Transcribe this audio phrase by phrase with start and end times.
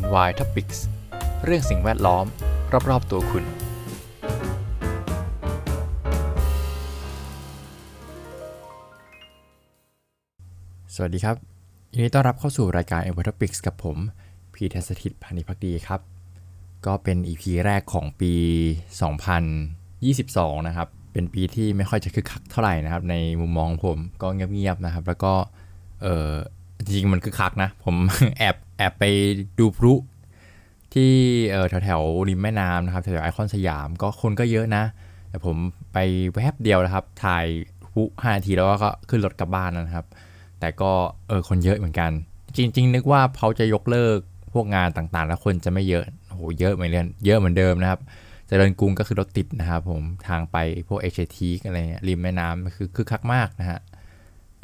[0.00, 0.78] NY Topics
[1.44, 2.24] เรื่องสิ่งแวดล้อม
[2.90, 3.44] รอบ ๆ ตัวคุณ
[10.94, 11.36] สวัสดีครับ
[11.92, 13.96] ยินดีต้อนรับเข้าสู่รายการ NY Topics กับผม
[14.54, 16.00] พีเทสถิตพานิพักดีครับ
[16.86, 18.32] ก็เป็น EP แรกของปี
[19.90, 25.32] 2022 นะครับ เป็นปีที่ไม่ค่อยจะคึกคักเท่าไหร่นะครับ ในมุมมองผมก็เงียบ ๆ นะครับ แล้วก็
[26.02, 26.30] เออ
[26.84, 27.96] จริงๆมันคึกคักนะ ผม
[28.38, 29.04] แอบ แอบไป
[29.58, 29.94] ดูพลุ
[30.94, 31.12] ที่
[31.68, 34.84] แถวแถวๆริมแม่น้ำนะครับแถวๆไอคอนสยามก็คนก็เยอะนะ
[35.30, 35.56] แต่ผม
[35.92, 35.98] ไป
[36.34, 37.46] แวบเดียวนะครับ ถ่าย
[37.92, 40.06] พลุห้านาทีแล้วก็ขึ้นรถกลับบ้านนะครับ
[40.60, 40.92] แต่ก็
[41.28, 42.10] เออคนเยอะเหมือนกัน
[42.56, 44.18] จริง ๆ นึกว่าเขาจะยกเลิก
[44.52, 48.00] พวกงานต่างๆ แล้วคนจะไม่เยอะโหเยอะเหมือนเดิมเยอะเหมือนเดิมนะครับ
[48.48, 50.56] เจริญกรุงก็คือรถติดนะครับผมทางไป
[50.88, 53.80] พวกเอชทีอะไรเงี้ยริมแม่น้ำคือคึกคักมากนะฮะ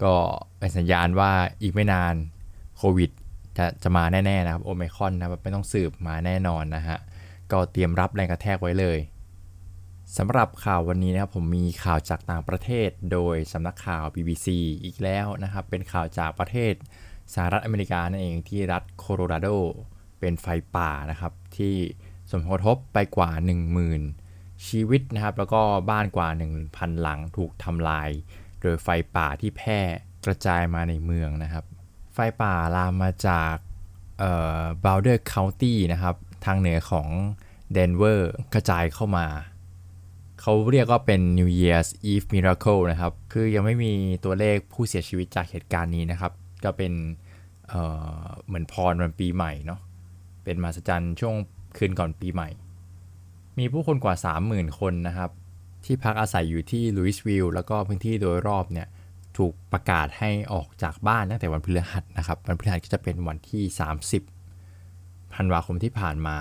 [0.02, 0.14] ก็
[0.58, 1.32] เป็นสัญญาณว่า
[1.62, 2.14] อีกไม่นาน
[2.78, 3.10] โควิด
[3.60, 6.98] จะจะมาแน่ๆนะครับโอไมคอนนะครับไม่ต้องสืบมาแน่นอนนะฮะ
[7.52, 8.98] ก็เตรียมรับแรงกระแทกไว้เลย
[10.18, 14.46] สำหรับข่าววันนี้นะครับผมมีข่าวจากต่างประเทศโดยสำนักข่าว BBC
[14.84, 16.74] อีกแล้วนะครับ เป็นข่าวจากประเทศ
[17.34, 19.48] สหรัฐอเมริกานั่นเองที่รัฐโคโลราโด
[20.20, 20.46] เป็นไฟ
[20.76, 21.74] ป่านะครับที่
[22.30, 23.30] สมผลกระทบไปกว่า
[23.98, 26.28] 10,000 ชีวิตนะครับ แล้วก็บ้านกว่า
[26.66, 28.08] 1,000 หลังถูกทำลาย
[28.60, 29.80] โดยไฟป่าที่แพร่
[30.24, 31.64] กระจายมาในเมืองนะครับ
[32.42, 33.54] ป่าลามมาจาก
[34.18, 37.08] เอ่อ Boulder County นะครับ ทางเหนือของ
[37.72, 39.26] เดนเวอร์กระจายเข้ามา
[40.40, 43.92] เขาเรียกว่าเป็น New Year's Eve Miracle นะครับ คือยังไม่มี
[44.24, 46.32] ตัวเลขผู้เสียชีวิตจากเหตุการณ์นี้นะครับ
[46.64, 46.92] ก็เป็น
[47.68, 47.82] เอ่
[48.22, 49.80] อเหมือนพรวันปีใหม่เนาะ
[50.44, 51.34] เป็นมหัศจรรย์ช่วง
[51.76, 52.48] คืนก่อนปีใหม่
[53.58, 54.14] มีผู้คนกว่า
[54.46, 55.30] 30,000 คนนะครับ
[55.84, 58.88] ที่พักอาศัยอยู่ที่ลุยส์วิลล์แล้วก็พื้นที่โดยรอบเนี่ย
[59.40, 63.62] ถูกประกาศให้ออกจากบ้านตั้งแต่วันพฤหัสนะครับ วันพฤหัสก็จะเป็นวันที่
[64.48, 66.36] 30ธันวาคมที่ผ่านมา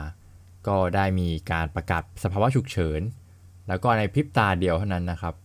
[0.68, 3.02] ก็ได้มีการประกาศสภาวะฉุกเฉิน
[3.68, 5.36] แล้วก็ในพริบตาเดียวเท่านั้นนะครับ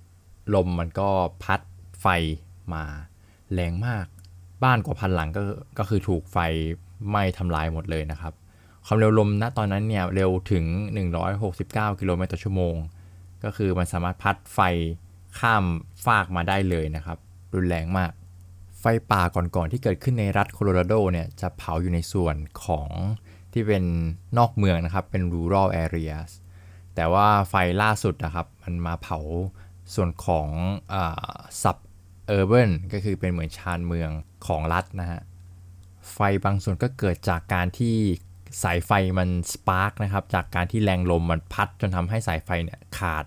[0.55, 1.09] ลมมันก็
[1.43, 1.61] พัด
[2.01, 2.07] ไฟ
[2.73, 2.85] มา
[3.53, 4.07] แรงมาก
[4.65, 5.43] บ้านกว่าพันหลังก็
[5.79, 6.39] ก็คือถูกไฟ
[7.09, 8.33] ไหม้ทำลายหมดเลยนะครับ
[8.87, 10.65] ความเร็วลมณตอนนั้นเนี่ยเร็วถึง
[11.33, 12.75] 169 กิโลเมตรต่อชั่วโมง
[13.45, 14.61] ก็คือมันสามารถพัดไฟ
[15.39, 15.65] ข้าม
[16.05, 17.19] ฟากมาได้เลยนะครับ
[17.55, 18.13] รุนแรงมาก
[18.81, 22.89] ไฟป่าก่อนๆที่เกิดขึ้นในรัฐโคโลราโดเนี่ยจะเผาอยู่ในส่วนของ
[23.53, 23.85] ที่เป็น
[24.39, 26.31] นอกเมืองนะครับเป็น rural areas
[26.95, 29.19] แต่ว่าไฟล่าสุดนะครับมันมาเผา
[29.95, 30.49] ส่วนของ
[31.63, 34.11] suburb็คือเป็นเหมือนชานเมือง
[34.47, 35.21] ของรัฐนะฮะ
[36.13, 37.97] ไฟบางส่วนก็เกิดจากการที่
[38.63, 43.25] สายไฟมัน spark นะครับจากการที่แรงลมมันพัดจนทำให้สายไฟเนี่ยขาด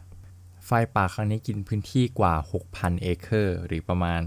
[0.67, 2.33] ไฟป่าครั้งนี้กินพื้นที่กว่า
[2.67, 4.21] 6,000 เอเคอร์ หรือประมาณ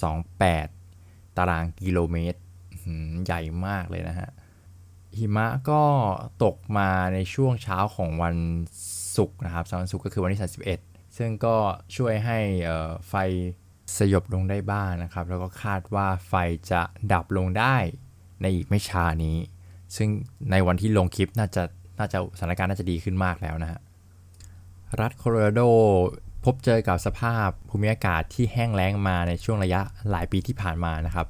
[0.00, 2.40] 24.28 ตารางกิโลเมตร
[3.24, 4.30] ใหญ่มากเลยนะฮะ
[5.18, 5.82] หิมะก็
[6.44, 8.36] ตกมาในช่วงเช้าของวัน
[9.16, 10.40] ศุกร์นะครับวันศุกร์ก็คือวันที่
[10.78, 11.56] 31 ซึ่งก็
[11.96, 12.38] ช่วยให้
[13.08, 13.14] ไฟ
[13.96, 16.34] สยบลงได้บ้างนะครับ แล้วก็คาดว่าไฟ
[16.70, 16.82] จะ
[17.12, 17.76] ดับลงได้
[18.42, 19.36] ในอีกไม่ช้านี้
[19.96, 20.08] ซึ่ง
[20.50, 21.62] ในวันที่ลงคลิปน่าจะ
[21.98, 23.80] น่าจะสถานการณ์น่าจะดีขึ้นมากแล้วนะฮะ
[24.98, 25.60] รัฐโคโลราโด
[26.44, 29.80] พบเจอกับสภาพภูมิอากาศที่แห้งแล้งมาในช่วงระยะ
[30.10, 31.26] หลายปีที่ผ่านมานะครับ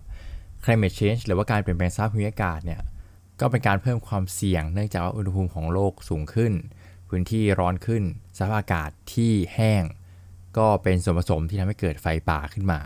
[0.64, 2.80] climate change หรือว่าการเปลี่ยนแปลงสภาพภูมิอากาศเนี่ย
[3.40, 6.52] ก็เป็นการเพิ่มความเสี่ยงเนื่องจากว่าอุณหภูมิของโลกสูงขึ้น
[7.08, 8.02] พื้นที่ร้อนขึ้น
[8.36, 9.82] สภาพอากาศที่แห้ง
[10.58, 12.80] ก็เป็นส่วนผสมที่ทำให้เกิดไฟป่าขึ้นมา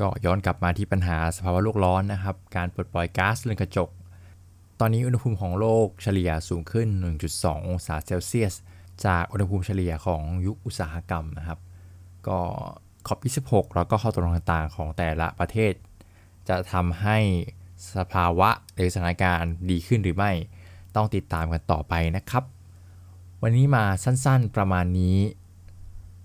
[0.00, 3.88] ก็ย้อนกลับมาที่ปัญหาสภาวะโลกร้อนนะครับ การปลดปล่อยก๊าซเรือนกระจก
[4.80, 6.88] ตอนนี้อุณหภูมิของโลกเฉลี่ยสูงขึ้น
[7.28, 8.54] 1.2 องศาเซลเซียส
[9.06, 11.58] จากอุณหภูมิเฉลี่ยของยุคอุตสาหกรรมนะครับ
[12.28, 12.38] ก็
[13.06, 15.72] คอป26 แล้วก็ข้อตกลงต่างๆของแต่ละประเทศ
[16.48, 17.18] จะทำให้
[17.98, 20.32] สภาวะหรือสถานการณ์ดีขึ้นหรือไม่
[20.96, 22.44] ต้องติดตามกันต่อไปนะครับ
[23.42, 25.18] วันนี้มาสั้นๆประมาณนี้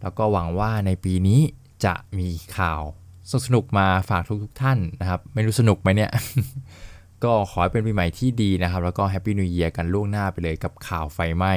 [0.02, 1.42] แล้วก็หวังว่าในปีนี้
[1.86, 2.82] จะมีข่าว
[3.32, 6.12] สนุกมาฝากทุกๆท่านนะครับ ไม่รู้สนุกไหมเนี่ย
[7.24, 11.54] ก็ขอให้เป็นปีใหม่ที่ดีนะครับ แล้วก็แฮปปี้นิว e ย r กันล่วงหน้าไปเลยกับข่าวไฟไหม้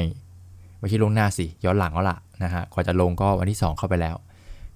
[0.81, 4.17] ไม่ใช่ล่วงหน้าสิย้อนหลังแล้วล่ะนะฮะก่อนจะลงก็วันที่ 2 เข้าไปแล้ว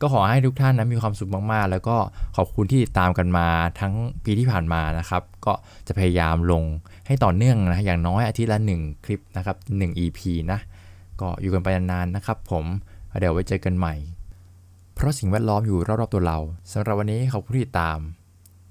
[0.00, 1.96] ก็ขอให้ทุกท่านนะมีความสุขมากๆ แล้วก็
[2.36, 3.46] ขอบคุณที่ติดตามกันมา
[3.80, 3.94] ทั้ง
[4.24, 5.52] ปีที่ผ่านมานะครับ ก็
[5.86, 6.62] จะพยายามลง
[7.06, 10.20] ให้ต่อเนื่องนะอย่างน้อยอาทิตย์ละ 1 คลิปนะครับ1 EP
[10.52, 10.58] นะ
[11.20, 12.64] ก็อยู่กันไปนานๆนะครับ ผม
[13.20, 13.94] เดี๋ยวไว้เจอกันใหม่
[14.94, 16.38] เพราะสิ่งแวดล้อมอยู่รอบๆตัวเรา
[16.72, 17.98] สำหรับวันนี้ขอบคุณที่ติดตาม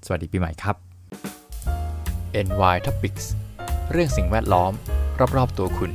[0.04, 0.76] สวัสดีปีใหม่ครับ
[2.46, 3.24] NY Topics
[3.92, 4.72] เรื่องสิ่งแวดล้อม
[5.36, 5.90] รอบๆตัวคุณ